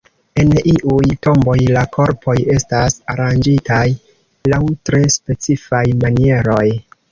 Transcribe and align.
En 0.43 0.47
iuj 0.69 1.09
tomboj 1.27 1.57
la 1.75 1.83
korpoj 1.97 2.35
estas 2.55 2.97
aranĝitaj 3.15 3.85
laŭ 4.55 4.61
tre 4.91 5.05
specifaj 5.19 5.85
manieroj. 6.03 6.67